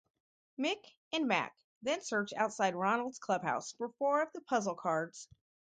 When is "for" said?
3.73-3.89